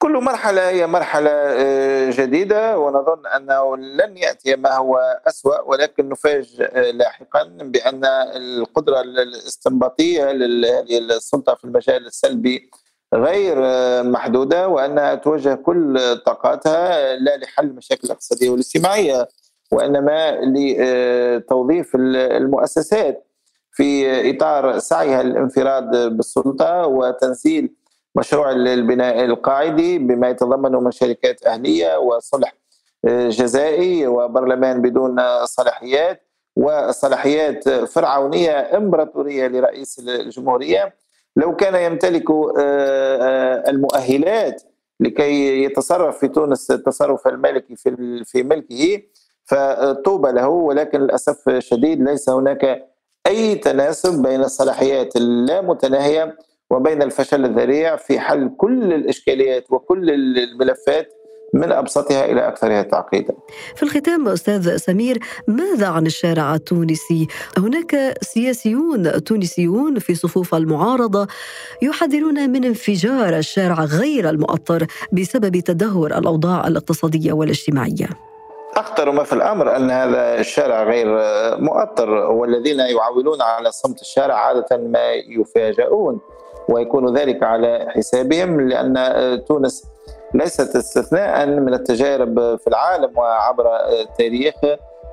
كل 0.01 0.23
مرحلة 0.23 0.69
هي 0.69 0.87
مرحلة 0.87 1.29
آه، 1.31 2.11
جديدة 2.11 2.79
ونظن 2.79 3.27
أنه 3.27 3.77
لن 3.77 4.17
يأتي 4.17 4.55
ما 4.55 4.75
هو 4.75 4.97
أسوأ 5.27 5.61
ولكن 5.61 6.09
نفاجئ 6.09 6.63
آه، 6.63 6.91
لاحقا 6.91 7.43
بأن 7.43 8.05
القدرة 8.35 9.01
الاستنباطية 9.01 10.31
لهذه 10.31 10.97
السلطة 10.97 11.55
في 11.55 11.63
المجال 11.65 12.05
السلبي 12.07 12.71
غير 13.13 13.57
آه، 13.65 14.01
محدودة 14.01 14.67
وأنها 14.67 15.15
توجه 15.15 15.55
كل 15.55 16.17
طاقاتها 16.25 17.15
لا 17.15 17.37
لحل 17.37 17.65
المشاكل 17.65 18.01
الاقتصادية 18.03 18.49
والاجتماعية 18.49 19.27
وإنما 19.71 20.31
لتوظيف 20.41 21.95
المؤسسات 21.95 23.25
في 23.71 24.29
إطار 24.29 24.79
سعيها 24.79 25.23
للانفراد 25.23 26.17
بالسلطة 26.17 26.87
وتنزيل 26.87 27.78
مشروع 28.19 28.51
البناء 28.51 29.25
القاعدي 29.25 29.99
بما 29.99 30.29
يتضمنه 30.29 30.79
من 30.79 30.91
شركات 30.91 31.43
أهلية 31.47 31.97
وصلح 31.97 32.53
آه، 33.05 33.29
جزائي 33.29 34.07
وبرلمان 34.07 34.81
بدون 34.81 35.17
صلاحيات 35.45 36.21
وصلاحيات 36.55 37.69
فرعونية 37.69 38.77
إمبراطورية 38.77 39.47
لرئيس 39.47 39.99
الجمهورية. 39.99 40.95
لو 41.35 41.55
كان 41.55 41.91
يمتلك 41.91 42.31
آه، 42.31 42.53
آه، 42.59 43.69
المؤهلات 43.69 44.63
لكي 44.99 45.63
يتصرف 45.63 46.19
في 46.19 46.27
تونس 46.27 46.71
التصرف 46.71 47.27
الملكي 47.27 47.75
في 48.25 48.43
ملكه 48.43 49.01
فطوبى 49.45 50.31
له. 50.31 50.47
ولكن 50.47 50.99
للأسف 50.99 51.49
الشديد 51.49 52.03
ليس 52.03 52.29
هناك 52.29 52.89
أي 53.27 53.55
تناسب 53.55 54.21
بين 54.21 54.41
الصلاحيات 54.41 55.15
اللامتناهية 55.15 56.37
وبين 56.69 57.01
الفشل 57.01 57.45
الذريع 57.45 57.95
في 57.95 58.19
حل 58.19 58.51
كل 58.57 58.93
الإشكاليات 58.93 59.71
وكل 59.71 60.09
الملفات 60.09 61.13
من 61.53 61.71
أبسطها 61.71 62.25
إلى 62.25 62.47
أكثرها 62.47 62.81
تعقيدا. 62.81 63.33
في 63.75 63.83
الختام 63.83 64.27
أستاذ 64.27 64.77
سمير 64.77 65.17
ماذا 65.47 65.87
عن 65.87 66.05
الشارع 66.05 66.55
التونسي؟ 66.55 67.27
هناك 67.57 68.17
سياسيون 68.21 69.23
تونسيون 69.23 69.99
في 69.99 70.15
صفوف 70.15 70.55
المعارضة 70.55 71.27
يحذرون 71.81 72.49
من 72.49 72.65
انفجار 72.65 73.37
الشارع 73.37 73.83
غير 73.83 74.29
المؤطر 74.29 74.87
بسبب 75.11 75.59
تدهور 75.59 76.17
الأوضاع 76.17 76.67
الاقتصادية 76.67 77.33
والاجتماعية. 77.33 78.09
أخطر 78.75 79.11
ما 79.11 79.23
في 79.23 79.33
الأمر 79.33 79.75
أن 79.75 79.91
هذا 79.91 80.39
الشارع 80.39 80.83
غير 80.83 81.07
مؤطر 81.59 82.09
والذين 82.09 82.79
يعولون 82.79 83.41
على 83.41 83.71
صمت 83.71 84.01
الشارع 84.01 84.35
عادة 84.35 84.77
ما 84.77 85.13
يفاجؤون 85.13 86.19
ويكون 86.69 87.17
ذلك 87.17 87.43
على 87.43 87.85
حسابهم 87.89 88.69
لأن 88.69 88.95
تونس 89.47 89.83
ليست 90.33 90.75
استثناء 90.75 91.45
من 91.45 91.73
التجارب 91.73 92.35
في 92.57 92.67
العالم 92.67 93.17
وعبر 93.17 93.65
التاريخ. 94.01 94.55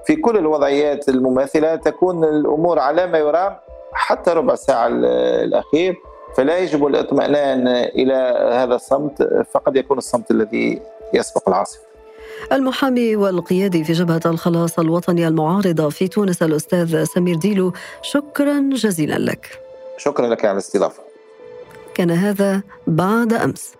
في 0.06 0.16
كل 0.16 0.36
الوضعيات 0.38 1.08
المماثلة 1.08 1.76
تكون 1.76 2.24
الأمور 2.24 2.78
على 2.78 3.06
ما 3.06 3.18
يرام 3.18 3.56
حتى 3.92 4.30
ربع 4.30 4.54
ساعة 4.54 4.86
الأخير 4.86 5.96
فلا 6.36 6.58
يجب 6.58 6.86
الاطمئنان 6.86 7.68
إلى 7.68 8.14
هذا 8.52 8.74
الصمت 8.74 9.44
فقد 9.52 9.76
يكون 9.76 9.98
الصمت 9.98 10.30
الذي 10.30 10.80
يسبق 11.14 11.48
العاصفة. 11.48 11.80
المحامي 12.52 13.16
والقيادي 13.16 13.84
في 13.84 13.92
جبهة 13.92 14.20
الخلاص 14.26 14.78
الوطني 14.78 15.28
المعارضة 15.28 15.88
في 15.88 16.08
تونس 16.08 16.42
الأستاذ 16.42 17.04
سمير 17.04 17.36
ديلو 17.36 17.72
شكرا 18.02 18.70
جزيلا 18.72 19.18
لك. 19.18 19.60
شكرا 19.96 20.26
لك 20.26 20.44
على 20.44 20.52
الاستضافة. 20.52 21.05
كان 21.96 22.10
هذا 22.10 22.62
بعد 22.86 23.32
أمس. 23.32 23.74